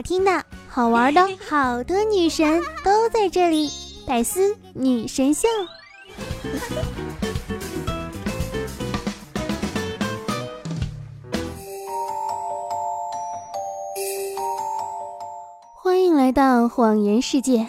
[0.00, 3.70] 好听的、好玩的， 好多女神都在这里。
[4.06, 5.46] 百思女神秀，
[15.74, 17.68] 欢迎来到谎言世界。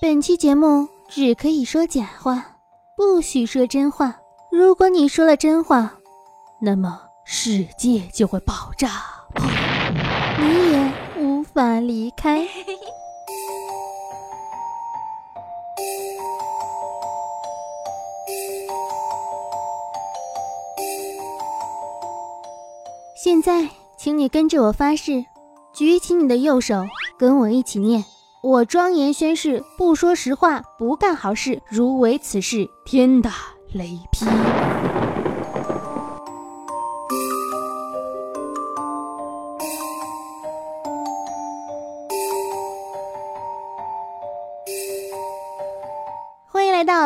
[0.00, 2.56] 本期节目只可以说假话，
[2.96, 4.16] 不许说真话。
[4.50, 5.92] 如果你说了真话，
[6.62, 8.88] 那么世界就会爆炸，
[10.40, 10.87] 你也
[11.58, 12.46] 法离开。
[23.16, 25.24] 现在，请你跟着我发誓，
[25.74, 26.84] 举起你的右手，
[27.18, 28.04] 跟我一起念：
[28.40, 31.60] 我庄严宣誓，不说实话，不干好事。
[31.66, 33.32] 如违此事，天打
[33.72, 34.26] 雷劈。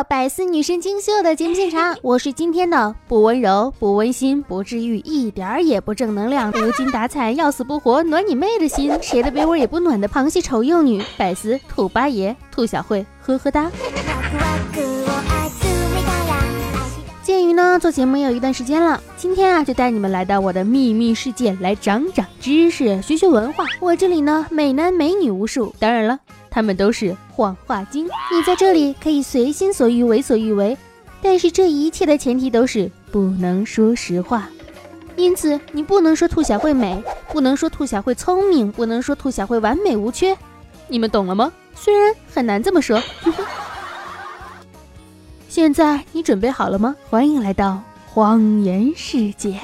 [0.03, 13.71] 到百思女神精秀的节目现场， 我是今天的不温柔、不温馨、不治愈，一点儿也不正能量， 无精打采、要死不活、暖你妹的心，谁的被窝也不暖的螃蟹丑幼女百思兔八爷兔小慧，呵呵哒。
[17.21, 23.63] 鉴于呢做节目也有一段时间了，今天啊就带你们来到我的秘密世界来长长知识、学学文化。
[23.79, 26.19] 我这里呢美男美女无数，当然了。
[26.53, 30.77] 他们都是谎话精，你在这里可以随心所欲为所欲为，
[31.19, 34.47] 但是这一切的前提都是不能说实话。
[35.15, 40.37] 因此，你不能说兔小慧美，不能说兔小慧聪明，不能说兔小慧完美无缺。
[40.87, 41.51] 你们懂了吗？
[41.73, 43.01] 虽然很难这么说。
[45.49, 46.95] 现在你准备好了吗？
[47.09, 49.59] 欢迎来到谎言世界。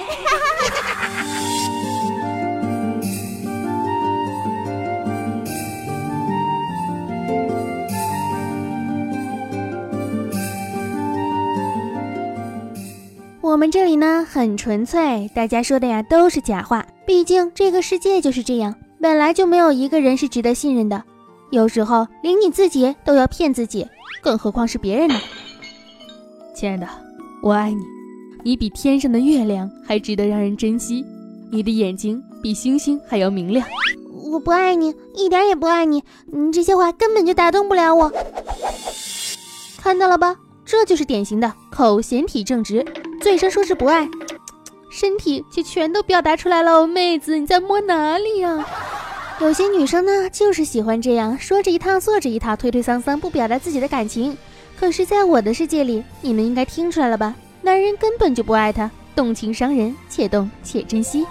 [13.49, 16.86] 我们这里呢很纯粹，大家说的呀都是假话。
[17.04, 21.04] 毕竟这个世界就是这样，本来就没有一个人是值得信任的。
[21.49, 23.88] 有时候连你自己都要骗自己，
[24.21, 25.15] 更何况是别人呢？
[26.54, 26.88] 亲爱的，
[27.42, 27.82] 我爱你，
[28.43, 31.04] 你比天上的月亮还值得让人珍惜，
[31.52, 33.65] 你的眼睛比星星还要明亮。
[34.32, 38.14] 我不爱你，一点也不爱你，你这些话根本就打动不了我。
[39.82, 40.36] 看到了吧，
[40.69, 42.85] 这就是典型的口嫌体正直。
[43.19, 44.07] 嘴上说是不爱，
[44.91, 46.85] 身体却全都表达出来了。
[46.85, 48.63] 妹子，你在摸哪里呀？
[49.39, 54.37] 有些女生呢，就是喜欢这样说着一套做着一套，推推搡搡，不表达自己的感情。
[54.79, 57.33] 可是，在我的世界里，你们应该听出来了吧？
[57.63, 61.25] 男人根本就不爱她，动情伤人，且动且珍惜。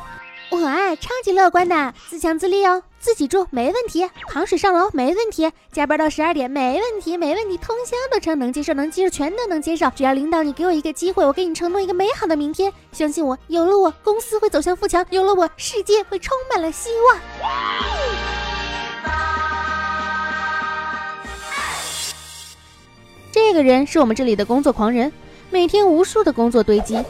[0.50, 9.88] 我爱超级乐观的，自强自立哦，自己住没问题，扛水上楼没问题，加班到十二点没问题，没问题，通宵都成，能接受能接受，全都能接受。
[9.94, 17.18] 只要领导你给我一个机会，我给你承诺一个美好的明天，相信我，有了我，公司会走向富强，有了我，世界会充满了希望。
[23.30, 25.12] 这个人是我们这里的工作狂人，
[25.50, 27.02] 每天无数的工作堆积，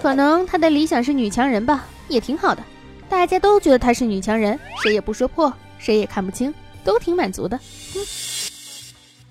[0.00, 2.62] 可能他的理想是女强人吧，也挺好的。
[3.14, 6.52] 大家都觉得她是女强人，谁也不说破，谁也看不清，
[6.82, 7.56] 都挺满足的。
[7.56, 8.00] 哼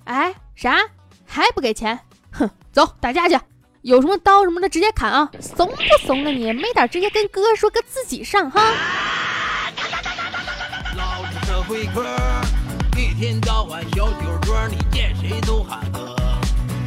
[0.06, 0.78] 哎，啥？
[1.28, 2.00] 还不给钱？
[2.32, 3.38] 哼，走打架去！
[3.82, 5.30] 有什么刀什么的直接砍啊！
[5.40, 6.52] 怂不怂啊你？
[6.54, 8.64] 没胆直接跟哥说，哥自己上哈！
[10.98, 12.04] 老子社会哥，
[12.98, 16.16] 一天到晚小酒桌，你见谁都喊哥。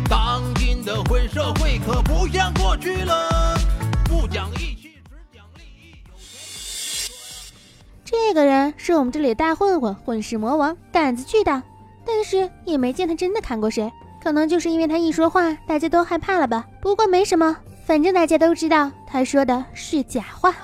[0.08, 3.56] 当今的混社会可不像过去了，
[4.04, 4.75] 不讲义
[8.18, 11.62] 这个人是我们这里的大混混，混世魔王，胆子巨大，
[12.04, 13.92] 但是也没见他真的砍过谁。
[14.20, 16.66] 可能就是因为他一说话，大家都害怕了吧。
[16.80, 17.56] 不过没什么，
[17.86, 20.54] 反正大家都知道他说的是假话。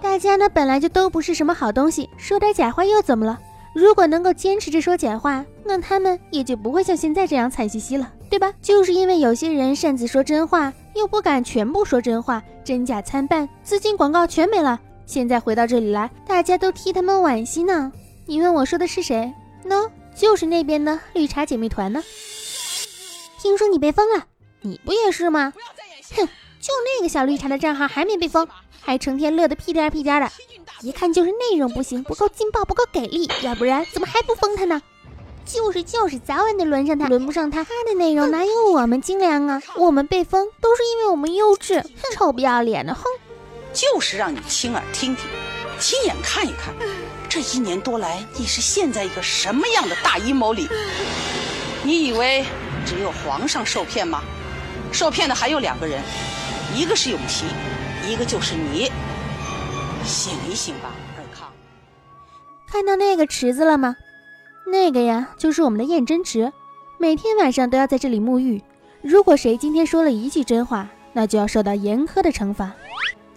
[0.00, 3.38] 大家呢本来就都不是什么好东西，说点假话又怎么了？
[3.74, 8.50] 如果能够坚持着说假话，那他们也就不会像现在这样惨兮兮了，对吧？
[8.62, 14.80] 就是因为有些人擅自说真话，又不敢全部说真话，真假参半，资金广告全没了。
[15.06, 17.92] 现在回到这里来，大家都替他们惋惜呢。
[18.26, 19.32] 你问我说的是谁？
[19.66, 22.02] 喏，就是那边的绿茶姐妹团呢。
[23.40, 24.24] 听说你被封了，
[24.62, 25.52] 你不也是吗？
[26.16, 26.26] 哼，
[26.60, 28.48] 就那个小绿茶的账号还没被封，
[28.80, 30.30] 还成天乐得屁颠屁颠的，
[30.80, 34.80] 一看就是内容不行，不够劲爆，不够给力，要不然怎么还不封他呢？
[35.44, 39.62] 就是就是，早晚得轮上他，轮不上他，他的内容哪有我们精良啊？
[39.76, 41.84] 我们被封都是因为我们幼稚，
[42.14, 43.02] 臭不要脸的，哼！
[43.74, 45.26] 就是让你亲耳听听，
[45.80, 46.72] 亲眼看一看，
[47.28, 50.68] 这一年多来你是陷在一个什么样的大阴谋里？
[51.82, 52.44] 你以为
[52.86, 54.22] 只有皇上受骗吗？
[54.92, 56.00] 受骗的还有两个人，
[56.72, 57.46] 一个是永琪，
[58.08, 58.90] 一个就是你。
[60.04, 61.50] 醒一醒吧，尔康！
[62.70, 63.96] 看到那个池子了吗？
[64.66, 66.52] 那个呀，就是我们的验真池，
[66.98, 68.62] 每天晚上都要在这里沐浴。
[69.02, 72.72] 如果谁今天说了一句真话，那就要受到严苛的惩罚。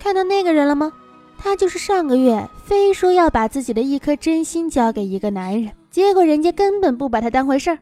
[0.08, 0.94] 看到那个人了吗？
[1.38, 7.80] 他就是上个月非说要把自己的一颗真心交给一个男人，结果人家根本不把他当回事儿，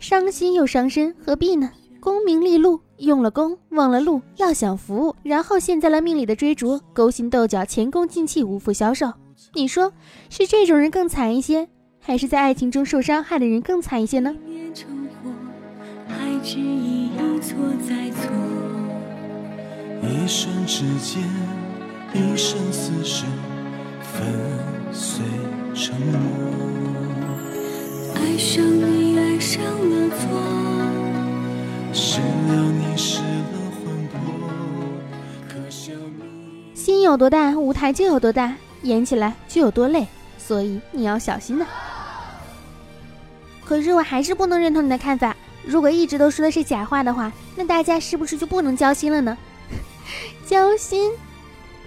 [0.00, 1.70] 伤心又伤身，何必呢？
[2.00, 2.80] 功名利禄。
[2.96, 9.12] 用了功，忘了禄，要享福，然后陷在了命里的追逐，勾心斗角，前功尽弃，无福消受。
[9.54, 9.92] 你说
[10.28, 11.68] 是这种人更惨一些，
[12.00, 14.34] 还是在爱情中受伤害的人更惨一些呢？
[20.02, 21.22] 一瞬之间，
[22.14, 23.28] 一生死生，
[24.02, 24.26] 粉
[24.92, 25.24] 碎
[25.74, 26.18] 成魔。
[28.14, 30.18] 爱上你，爱上了错。
[36.74, 40.06] 心有多大，舞台就有多大，演起来就有多累，
[40.38, 41.66] 所以你要小心呐。
[43.64, 45.36] 可是我还是不能认同你的看法。
[45.64, 49.36] 如果一直都说的是假话的话，那大家是不是就不能交心了呢？
[50.46, 51.12] 交心，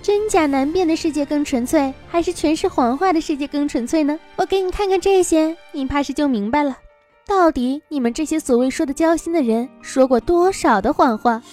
[0.02, 4.20] 真假难辨的世界更纯粹，还是全是谎话的世界更纯粹呢？
[4.36, 6.78] 我给你看看这些，你怕是就明白了。
[7.28, 11.44] 到底你们这些所谓说的交心的人，说过多少的谎话？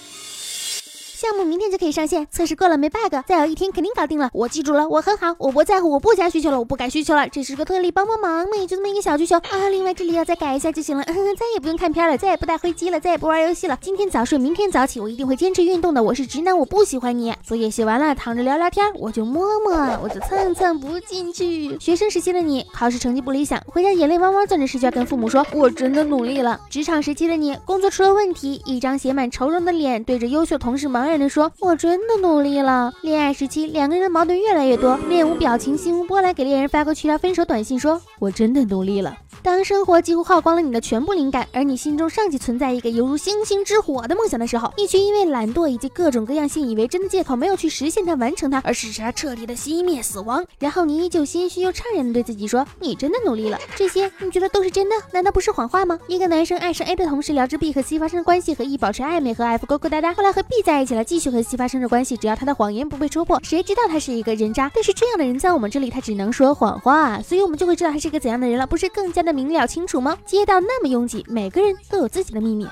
[1.19, 4.29] 项目明天就可以上线，测试过了没 bug，再有一天肯定搞定了。
[4.31, 9.67] 我记住了，我很好，我不在乎，我不加需求了，我不改需求了，这是个特例，帮帮忙嘛，也就这么一个小需求啊。
[9.69, 11.03] 另外这里要再改一下就行了，
[11.35, 13.77] 再也不用看片了，再也不带灰机了，再也不玩游戏了。
[13.81, 16.01] 今天早睡，明天早起，我一定会坚持运动的。
[16.01, 17.35] 我是直男，我不喜欢你。
[17.43, 21.77] 作业写完了，躺着聊聊天，我就摸摸，我就蹭蹭不进去。
[21.81, 26.61] 学生时期的你，考试成绩不理想，回家眼泪汪汪，攥着试卷跟父母说，我真的努力了。
[26.69, 31.99] 职场时期的你，工作出了问题，一张写满愁容的脸，对着优秀同事茫然的说，我真。
[32.09, 32.91] 的努力了。
[33.01, 50.45] 恋爱时期，两个人的矛盾越来越多，面无表情，心无波澜，给恋人发过去条分手短信，说：“我真的努力了。”当生活几乎耗光了你的全部灵感，而你心中尚且存在一个犹如星星之火的梦想的时候，你却因为懒惰以及各种各样信以为真的借口，没有去实现它、完成它，而使它彻底的熄灭、死亡。
[50.59, 54.95] 然后你依旧心虚又怅然的对自己说：“你真的努力了。”这些你觉得都是真的？
[55.11, 55.97] 难道不是谎话吗？
[56.07, 62.17] 一个男生爱上 A 的同时，聊着 B 和 C 发生关系，和 E 保持暧昧，和 F 勾勾搭搭，后来和 B 在一起了，继续和 C 发生着关系。
[62.17, 64.71] 只要他的谎言不被戳破，谁知道他是一个人渣？
[64.73, 69.67] 但是这样的人在我们这里，他只能说谎话，所以我们就会知道他是一个怎样的人了，不是更加的明了？
[69.67, 70.17] 清楚吗？
[70.25, 72.67] 街道那么拥挤，每个人都有自己的秘密。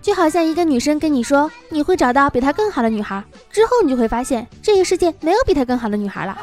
[0.00, 6.38] 就好像一个女生跟你说你会找到比她更好的女孩，之后你就会发现这个世界没有比她更好的女孩了。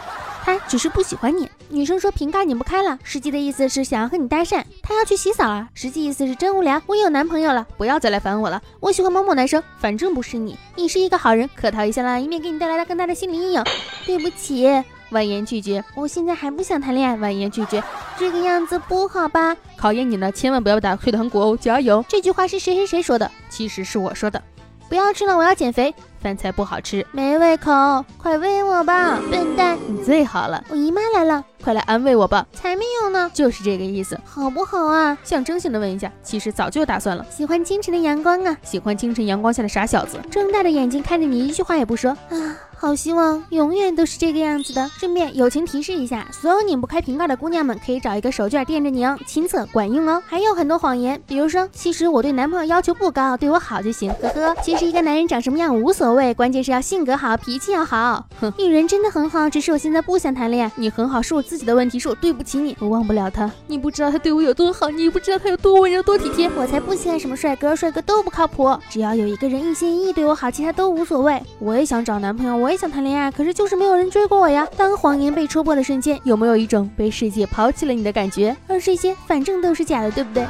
[0.45, 1.49] 他只是不喜欢你。
[1.69, 4.63] 女生说瓶盖拧不开了，实际的意思是想要和你搭讪。
[4.83, 6.79] 他要去洗澡了，实际意思是真无聊。
[6.85, 8.61] 我有男朋友了，不要再来烦我了。
[8.79, 10.55] 我喜欢某某男生，反正不是你。
[10.75, 13.63] 你是一个好人，客套一下啦，以免给你带来了更大的心理阴影。
[14.05, 14.67] 对不起，
[15.09, 15.83] 婉言拒绝。
[15.95, 17.83] 我现在还不想谈恋爱，婉言拒绝。
[18.19, 19.57] 这个样子不好吧？
[19.75, 22.05] 考验你呢，千万不要打退堂鼓哦，加油！
[22.07, 23.29] 这句话是谁谁谁说的？
[23.49, 24.39] 其实是我说的。
[24.87, 25.91] 不要吃了，我要减肥。
[26.25, 30.63] 饭菜不好吃，没胃口，快喂我吧，笨蛋，你最好了。
[30.69, 32.43] 我姨妈来了，快来安慰我吧。
[32.51, 35.15] 才没有呢，就是这个意思，好不好啊？
[35.23, 37.23] 象征性的问一下，其实早就打算了。
[37.29, 42.57] 喜欢清晨的阳光啊，喜欢清晨阳光下的傻小子，睁大的眼睛看着你，一句话也不说啊。
[42.77, 44.89] 好希望永远都是这个样子的。
[44.97, 50.21] 顺便友情提示一下，所有拧不开瓶盖的姑娘们，可以找一个手绢垫着拧，亲测管用哦。
[50.25, 54.55] 还有很多谎言，比如说，其实我对男朋友要求不高，对我好就行，呵呵。
[54.61, 58.25] 其实一个男人长什么样无所谓，关键是要性格好，脾气要好。
[58.39, 60.71] 哼，女人真的很好，只是我现在不想谈恋爱。
[60.75, 63.49] 你很好，是我自己的问题，是我对不起你，我忘不了他。
[63.67, 66.49] 你不知道他对我有多好，你不知道他有多温柔多体贴。
[66.55, 68.77] 我才不稀罕什么帅哥，帅哥都不靠谱。
[68.89, 71.41] 只要有一个人一心一意对我好，其他都无所谓。
[71.59, 73.55] 我也想找男朋友，我也想谈恋爱，可是。
[73.55, 74.67] 就是没有人追过我呀！
[74.75, 78.53] 当谎言被戳破的瞬间，有没有一种被世界抛弃了你的感觉？
[78.67, 80.45] 而这些反正都是假的，对不对？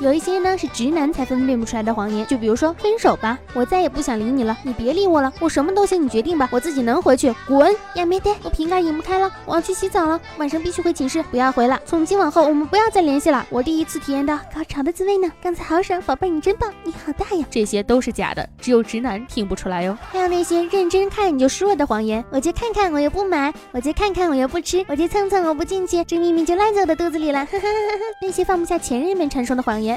[0.00, 7.70] 有有一些呢是直男才分辨不出来的谎言，就比如说分手吧，我再也不想理你了，你别理我了，我什么都行，你决定吧，我自己能回去，滚！
[7.94, 13.46] 呀没得，我瓶盖拧不开了，我要去洗澡了，晚上必须回寝室，不要回了，从今往后我们不要再联系了。
[13.50, 17.44] 我第一次体验到高潮的滋味呢，刚才好爽，宝贝你真棒，你好大呀！
[17.50, 19.94] 这些都是假的，只有直男听不出来哟。
[20.10, 27.44] 还有那些认真看你就输了的谎言，我就看看我又不买，我就看看我又不吃，我就蹭蹭我不进去，这秘密就烂在我的肚子里了。
[27.44, 29.87] 哈哈哈哈那些放不下前任们传说的谎言，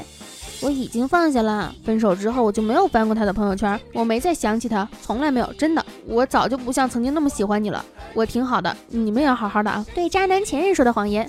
[0.60, 1.74] 我已经放下了。
[1.84, 7.84] 分手之后我就没有翻过他的朋友圈，我没再想起他，从来没有，真的，我早就不像曾经那么喜欢你了。
[8.14, 9.84] 我挺好的，你们也要好好的啊。
[9.94, 11.28] 对渣男前任说的谎言。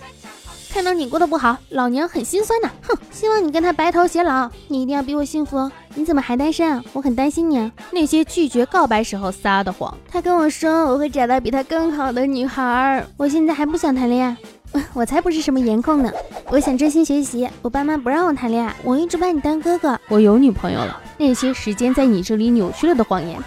[0.72, 2.68] 看到你过得不好，老娘很心酸呐！
[2.82, 5.70] 哼，希望你跟他白头偕老，你一定要比我幸福。
[5.94, 6.84] 你怎么还单身啊？
[6.94, 7.72] 我很担心你啊。
[7.92, 14.36] 那些拒绝告白时候撒的谎，他跟我说我会找到比他更好的女孩，我现在还不想谈恋爱，
[14.94, 16.12] 我才不是什么颜控呢。
[16.50, 20.00] 我想专心学习，我爸妈不让我谈恋爱，我一直把你当哥哥。
[20.08, 21.00] 我有女朋友了。
[21.18, 23.38] 那些时间在你这里扭曲了的谎言。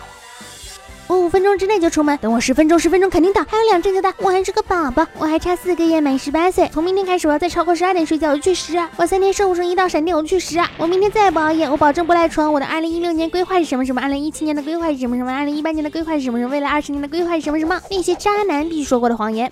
[1.09, 3.45] 我五分钟之内就出门，等我十分钟，十分钟肯定到。
[3.45, 6.68] 还有两阵就到，我还是个宝宝，我还差四个月满十八岁。
[6.73, 8.76] 从明天开始，我要再超过十二点睡觉，我就去十。
[8.97, 10.61] 我三天生物钟一到闪电，我就去十。
[10.78, 12.52] 我明天再也不熬夜，我保证不赖床。
[12.52, 14.00] 我的二零一六年规划是什么什么？
[14.02, 15.33] 二零一七年的规划是什么什么？
[15.33, 16.50] 二零一八年的规划是什么什么？
[16.50, 17.80] 未来二十年的规划是什么什么？
[17.88, 19.50] 那些渣男必须说过的谎言。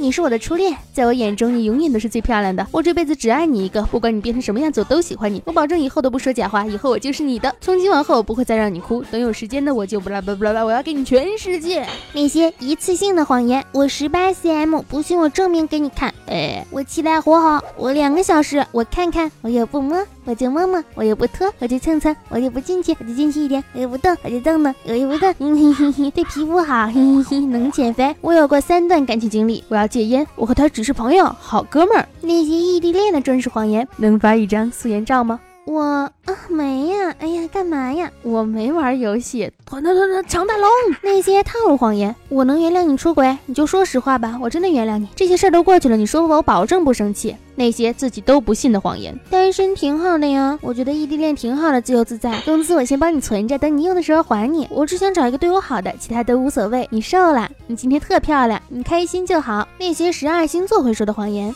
[0.00, 2.66] 你是我的初恋，在我眼中你永远都是最漂亮的。
[2.72, 5.42] 我这辈子只爱你一个，不管你变成什么样子，我都喜欢你。
[5.44, 7.54] 我保证以后都不说假话，以后我就是你的。
[7.60, 11.86] 从今往后我不会再让你哭，等有时间的我就不啦不啦啦，我要给你全世界。
[12.14, 16.14] 那些一次性的谎言，我十八 cm，不信我证明给你看。
[16.26, 20.02] 哎，我期待火好，我两个小时，我看看，我也不摸。
[20.24, 28.14] 我就摸摸，我又不脱，我就蹭蹭，我就不进去，我就进去一点，我又不动，我就动动，我又不动，嘿嘿嘿，对皮肤好， 嘿嘿嘿，能减肥。
[28.20, 32.06] 我有过三段感情经历，我要戒烟，我和他只是朋友，好哥们儿。
[32.20, 35.40] 那些异地恋的真实谎言，能发一张素颜照吗？
[35.70, 36.12] 我啊
[36.48, 38.10] 没呀，哎呀，干嘛呀？
[38.22, 40.68] 我没玩游戏，团团团团强大龙。
[41.00, 45.06] 那些套路谎言，我能原谅你出轨，你就说实话吧，我真的原谅你。
[45.14, 47.36] 这些事儿都过去了，你说我，我保证不生气。
[47.54, 52.40] 那些自己都不信的谎言，单身挺好的呀，我觉得异地恋挺好的，自由自在。
[52.40, 54.66] 工资我先帮你存着，等你用的时候还你。
[54.72, 56.88] 我只想找一个对我好的，其他都无所谓。
[56.90, 59.68] 你瘦了，你今天特漂亮，你开心就好。
[59.78, 61.54] 那些十二星座会说的谎言，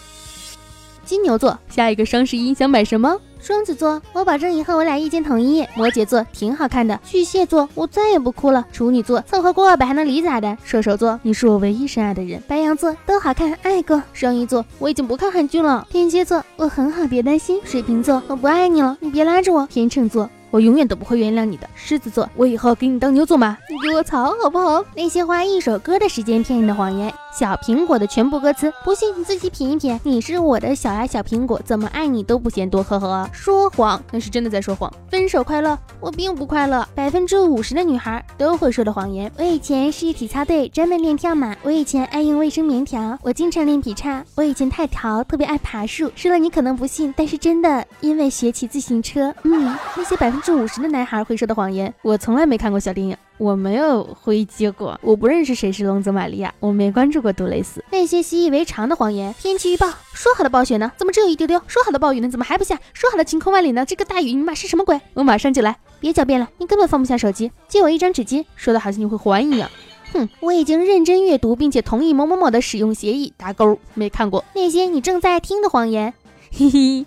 [1.05, 3.19] 金牛座，下一个双十一想买什么？
[3.45, 5.63] 双子座，我保证以后我俩意见统一。
[5.77, 6.99] 摩羯座挺好看的。
[7.05, 8.65] 巨蟹座，我再也不哭了。
[8.73, 10.57] 处女座，凑合过吧还能离咋的？
[10.65, 12.43] 射手座，你是我唯一深爱的人。
[12.49, 14.03] 白羊座都好看，爱过。
[14.15, 15.87] 双鱼座，我已经不看韩剧了。
[15.91, 17.61] 天蝎座，我很好，别担心。
[17.67, 19.67] 水瓶座，我不爱你了，你别拉着我。
[19.67, 20.31] 天秤座。
[20.55, 24.85] 我永远都不会原谅你的狮子座，我以后给你当牛做马，你给我草好不好？
[24.95, 29.99] 那些花一首歌的时间骗你的谎言，小苹果的全部歌词，不信你自己品一品。
[30.05, 33.29] 你是我的小呀小苹果，怎么爱你都不嫌多，呵呵。
[33.33, 34.89] 说谎那是真的在说谎。
[35.11, 36.87] 分手快乐，我并不快乐。
[36.95, 39.29] 百分之五十的女孩都会说的谎言。
[39.37, 41.53] 我以前是体操队，专门练跳马。
[41.65, 44.25] 我以前爱用卫生棉条，我经常练劈叉。
[44.37, 46.13] 我以前太淘，特别爱爬树。
[46.15, 49.35] 说了你可能不信，但是真的，因为学骑自行车。
[49.43, 50.44] 嗯，那些百分。
[50.45, 51.93] 是五十的男孩会说的谎言。
[52.03, 57.83] 我从来没看过小电影，我没有回结果，我不认识谁是龙泽玛利亚，我没关注过杜蕾斯。
[57.91, 59.35] 那些习以为常的谎言。
[59.41, 60.93] 天气预报说好的暴雪呢？
[60.99, 61.59] 怎么只有一丢丢？
[61.67, 62.29] 说好的暴雨呢？
[62.29, 62.79] 怎么还不下？
[62.93, 63.87] 说好的晴空万里呢？
[63.87, 65.01] 这个大雨你妈是什么鬼？
[65.15, 65.79] 我马上就来。
[65.99, 67.51] 别狡辩了，你根本放不下手机。
[67.67, 69.71] 借我一张纸巾，说的好像你会还一样。
[70.13, 73.33] 哼，我已经认真阅读并且同意某某某的使用协议。
[73.39, 74.45] 打勾，没看过。
[74.55, 76.13] 那些你正在听的谎言。
[76.53, 77.07] 嘿嘿。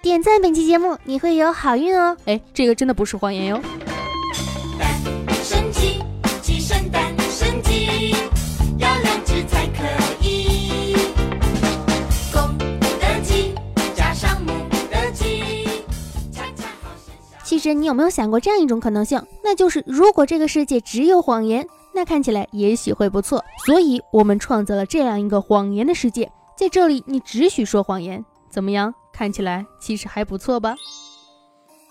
[0.00, 2.16] 点赞本期节目，你会有好运哦！
[2.24, 3.60] 哎，这个真的不是谎言哟。
[5.42, 6.00] 生鸡，
[6.40, 8.14] 鸡生蛋，生鸡
[8.78, 9.82] 要两只才可
[10.22, 10.94] 以。
[12.32, 13.52] 公的鸡
[13.96, 14.52] 加上母
[14.88, 15.64] 的鸡，
[16.30, 17.44] 恰恰好生小。
[17.44, 19.20] 其实你有没有想过这样一种可能性？
[19.42, 23.44] 那就是如果这个世界只有谎言，那看起来也许会不错。
[23.66, 28.94] 所以我们创造了这样一个谎言的世界，在这里你只许说谎言，怎么样？
[29.12, 30.76] 看起来其实还不错吧？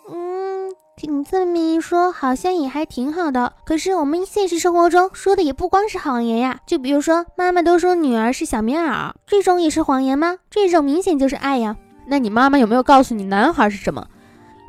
[0.10, 3.54] 嗯，听你这么一说，好像也还挺好的。
[3.66, 6.60] 可是我们现实生活中说的也不光是谎言呀。
[6.66, 10.38] 就比如说，妈妈都说女儿是小棉袄，这种也是谎言吗？
[10.50, 11.76] 这种明显就是爱呀。
[12.08, 14.08] 那你妈妈有没有告诉你，男孩是什么？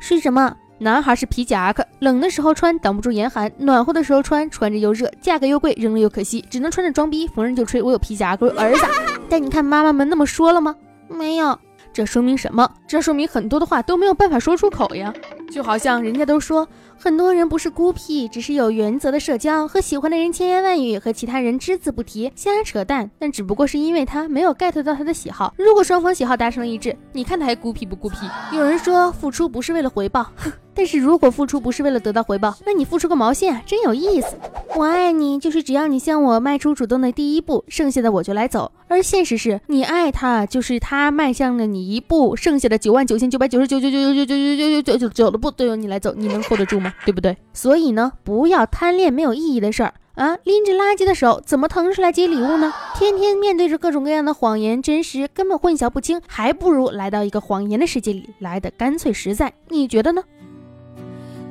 [0.01, 0.55] 是什么？
[0.81, 8.49] 男孩是皮夹克，冷的时候穿挡不住严寒，暖和的时候穿穿着又热，价格又贵，扔了又可惜，只能穿着装逼，逢人就吹我有皮夹克。
[8.57, 8.85] 儿子，
[9.29, 10.75] 但你看妈妈们那么说了吗？
[11.07, 11.57] 没有。
[11.91, 12.69] 这说明什么？
[12.87, 15.13] 这说明很多的话都没有办法说出口呀。
[15.51, 16.67] 就好像人家都说
[16.97, 23.09] 很多人不是孤僻，只是有原则的社交，和喜欢的人千言万语，和其他人只字不提，瞎扯淡。
[23.17, 25.53] 但只不过是因为他没有 get 到他的喜好。
[25.57, 28.17] 如果双方喜好达成了一致，你看他还孤僻不孤僻？
[28.53, 30.51] 有人说付出不是为了回报，哼。
[30.73, 33.61] 但是如果付出不是为了得到回报，那你付出个毛线啊！
[33.65, 34.37] 真有意思。
[34.75, 38.71] 我爱你，就是只要你向我迈出主动的第一步，剩下的我就来走。
[38.87, 46.93] 而现实是你爱他，就是他迈向了你一步，剩下的九万九千九百九十九九九九九九九九九九九九的步都由你来走，你能 hold 得住吗？
[47.05, 47.35] 对不对？
[47.53, 50.37] 所以呢，不要贪恋没有意义的事儿啊！
[50.43, 52.73] 拎着垃圾的手怎么腾出来接礼物呢？
[52.95, 59.53] 天天面对着各种各样的谎言，真实根本混淆不清，还不如来到一个谎言的世界里，来的干脆实在。
[59.69, 60.23] 你觉得呢？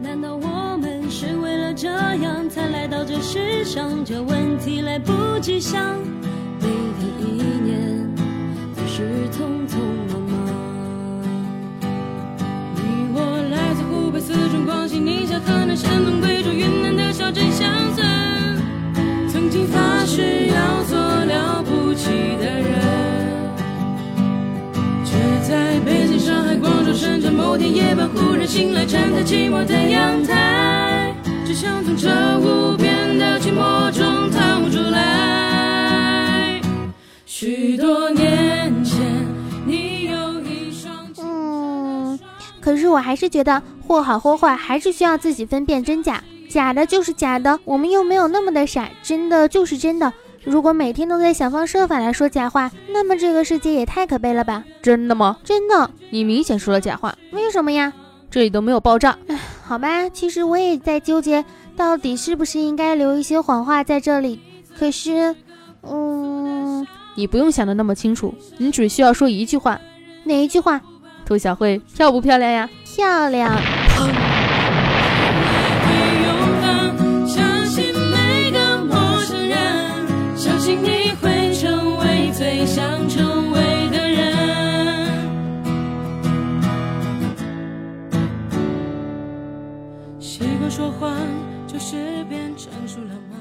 [0.00, 4.04] 难道我们是为了这样才来到这世上？
[4.04, 5.98] 这问题来不及想，
[6.60, 8.08] 每天一年
[8.74, 9.76] 总是匆匆
[28.88, 31.14] 站在寂寞的阳台，
[31.44, 36.58] 只想从这无边的寂寞中逃出来。
[37.26, 38.98] 许多年前，
[39.66, 46.24] 你有一双清澈的嗯双可是我还是觉得或好或坏，还是需要自己分辨真假。
[46.48, 50.10] 假的就是假的，我们又没有那么的傻，真的就是真的。
[50.44, 54.64] 如果每天都在想方设法来说假话，那么这个世界也太可悲了吧？
[54.80, 55.36] 真的吗？
[55.44, 55.90] 真的？
[56.08, 57.92] 你明显说了假话，为什么呀？
[58.30, 59.16] 这里都没有爆炸。
[59.64, 61.44] 好吧，其实我也在纠结，
[61.76, 64.40] 到底是不是应该留一些谎话在这里。
[64.78, 65.34] 可是，
[65.82, 69.80] 嗯，你不用想的那么清楚，你只需要说一句话：
[70.24, 70.80] 哪一句话？
[71.26, 72.70] 兔小慧漂不漂亮呀？
[72.84, 73.77] 漂亮。
[90.70, 91.16] 说谎，
[91.66, 93.38] 就是变成熟了吗？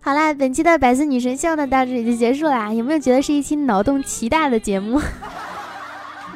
[0.00, 2.72] 好啦，本期的百思女神秀呢到这里就结束啦。
[2.72, 4.98] 有没有觉得是一期脑洞奇大的节目？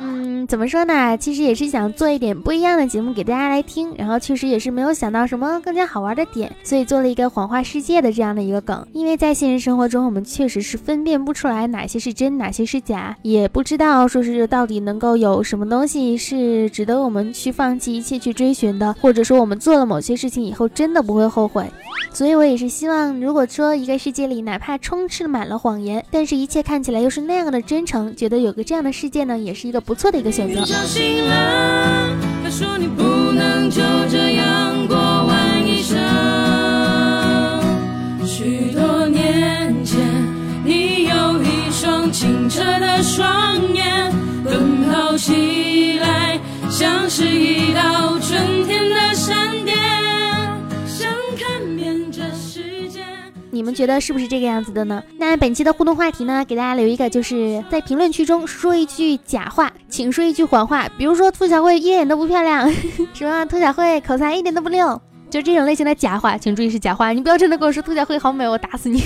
[0.05, 1.17] 嗯，怎么说呢？
[1.17, 8.85] 其实也是想做一点不一样的节目给大家来听，然后确实也是没有想到什么更加好玩的点，所以做了一个谎话世界的这样的一个梗。
[8.93, 21.65] 因为在现实生活中，我们确实是分辨不出来哪些是真，哪些是假，也不知道说是到底能够有什么东西是值得我们去放弃一切去追寻的，或者说我们做了某些事情以后真的不会后悔。
[22.15, 30.65] 所以我也是希望，如果说一个世界里哪怕充斥满了谎言，但是一切看起来又是那样的真诚，觉得有个这样的世界呢，也是一个不不错的一个选择。
[53.73, 55.03] 们觉得是不是这个样子的呢？
[55.17, 62.71] 那本期的互动话题呢，给大家留一个，就是在评论区中说一句假话，请说一句谎话，比如说兔小慧一点都不漂亮，
[63.15, 65.01] 什么兔小慧口才一点都不溜，
[65.33, 69.03] 就这种类型的假话，请注意是假话，你不要真的跟我说兔小慧好美，我打死你！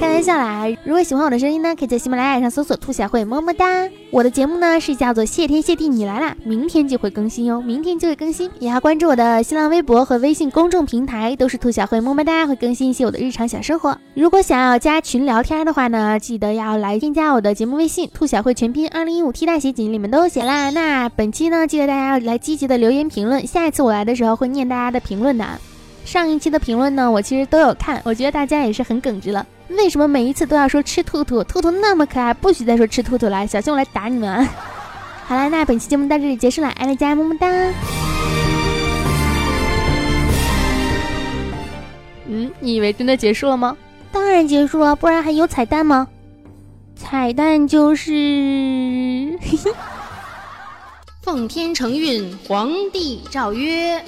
[0.00, 0.66] 开玩笑啦！
[0.82, 3.88] 如果喜欢我的声音呢，可以在喜马拉雅上搜索“兔小慧”，么么哒。
[4.10, 8.50] 我的节目呢是叫做“谢天谢地你来啦”，明天就会更新哟，明天就会更新。
[8.58, 13.96] 也要关注我的新浪微博和微信公众平台，都是兔小慧，么么哒，会更新一些我的日常小生活。
[14.14, 20.70] 如果想要加群聊天的话呢，记得要来添加我的节目微信“兔小慧全拼二零一五 T 大写紧”，里面都有写啦。
[20.70, 25.46] 那本期呢，记得大家要来积极的留言评论，下一次我来的时候会念大家的评论的。
[26.04, 29.46] 上一期的评论呢，我其实都有看，我觉得大家也是很耿直了。
[29.68, 31.44] 为什么每一次都要说吃兔兔？
[31.44, 33.46] 兔兔那么可爱，不许再说吃兔兔了。
[33.46, 34.48] 小心我来打你们啊！
[35.26, 37.46] 好啦，那本期节目到这里结束了，爱大家，么么哒。
[42.26, 43.76] 嗯，你以为真的结束了吗？
[44.10, 46.08] 当然结束了，不然还有彩蛋吗？
[46.96, 49.38] 彩蛋就是，
[51.22, 54.04] 奉天承运，皇帝诏曰：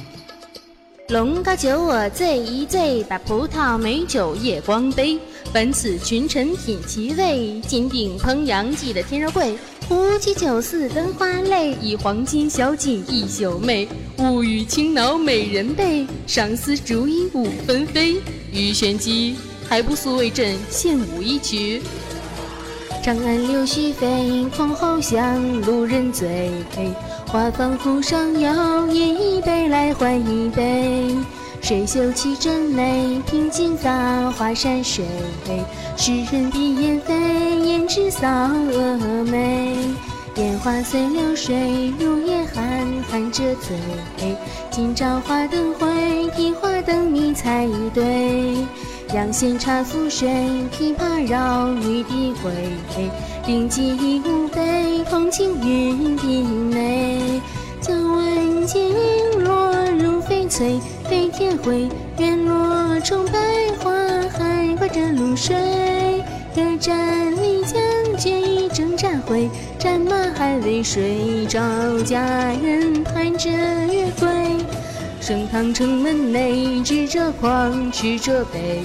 [1.13, 5.19] 龙高酒我醉一醉，把葡萄美酒夜光杯。
[5.53, 9.55] 本此群臣品其味，金鼎烹羊记的天肉桂。
[9.87, 13.87] 胡骑酒肆灯花泪，以黄金小锦一宿寐。
[14.21, 18.17] 物语倾脑美人背，赏思逐一舞纷飞。
[18.51, 19.37] 鱼玄机
[19.69, 21.83] 还不速为朕献舞一曲。
[23.03, 26.51] 长安柳絮飞，箜篌响，路人醉。
[27.33, 31.17] 花房湖上摇，一杯来换一杯。
[31.63, 35.03] 水袖起针眉，平静洒花山水。
[35.97, 39.79] 诗人闭眼飞，胭脂扫蛾眉。
[40.35, 43.79] 烟花随流水，入夜寒，含着醉。
[44.71, 48.57] 今朝花灯会，提花灯迷彩对。
[49.15, 50.29] 阳羡茶覆水，
[50.71, 52.51] 琵琶绕，玉笛回。
[53.45, 57.41] 灵机无杯，同庆云鬓内。
[57.81, 60.79] 将闻剑影落入翡翠，
[61.09, 61.89] 飞天回。
[62.19, 63.33] 院落重百
[63.83, 63.91] 花，
[64.31, 65.57] 还挂着露水。
[66.55, 67.81] 客栈里将
[68.17, 71.61] 军一征战回，战马还未睡着，
[72.05, 72.25] 佳
[72.63, 74.29] 人盼着月归。
[75.23, 78.83] 盛唐城门内，执着筐，持着杯，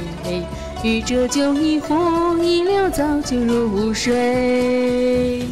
[0.84, 5.44] 御着酒一壶，一了早就入睡。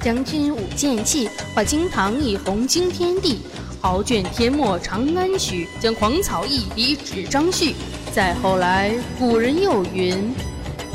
[0.00, 3.40] 将军舞剑气，画惊堂以红惊天地。
[3.80, 7.74] 豪卷天墨长安曲，将狂草一笔指张旭。
[8.12, 10.32] 再后来，古人又云：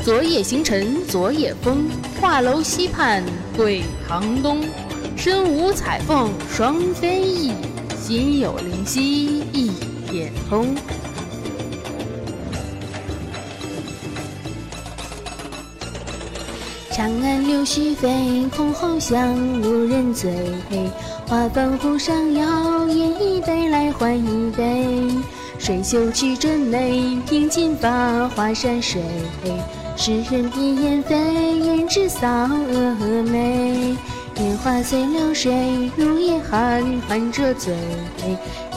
[0.04, 1.88] 昨夜星辰昨夜风，
[2.20, 3.24] 画楼西畔
[3.56, 4.60] 桂堂东。
[5.16, 7.52] 身无彩凤双飞翼，
[7.96, 9.70] 心有灵犀一
[10.10, 10.74] 点通。
[16.92, 20.30] 长安柳絮飞，空红香，无人醉。
[21.26, 25.08] 花放壶上摇，一杯来换一杯。
[25.58, 29.00] 水袖曲针眉，平金发，华山水。
[29.96, 33.96] 诗人闭眼飞，胭脂扫蛾眉。
[34.36, 37.72] 烟花随流水，入夜寒，含着醉。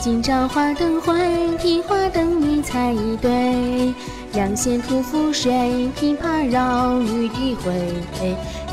[0.00, 1.14] 今朝花灯会，
[1.58, 3.92] 提花灯你猜一对。
[4.32, 7.72] 两线吐浮水，琵琶绕，玉笛回。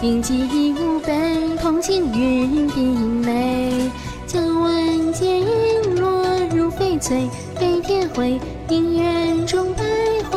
[0.01, 3.89] 灵机无杯，同庆云鬓眉。
[4.27, 6.23] 将闻剑影落
[6.55, 8.39] 入翡翠，飞天回。
[8.67, 9.83] 庭院中百
[10.29, 10.34] 花，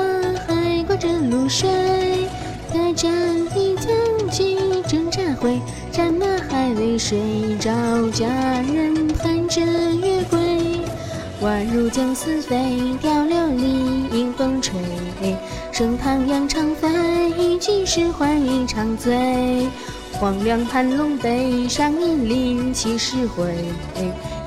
[0.98, 1.68] 着露水。
[2.70, 5.58] 客栈里将军一征战回，
[5.90, 7.18] 战马还未睡
[7.58, 7.70] 着，
[8.12, 10.38] 佳人盼着月归。
[11.40, 12.56] 宛如将丝飞，
[13.00, 14.78] 雕琉璃迎风吹。
[15.70, 19.68] 升堂扬长飞，几时还一场醉？
[20.12, 23.54] 黄粱盘龙杯，上银鳞七十回。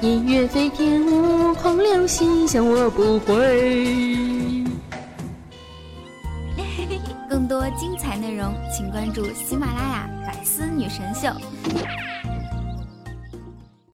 [0.02, 4.31] 一月飞天舞，空留心香我不回。
[8.72, 11.28] 请关注喜马拉雅《百思女神秀》。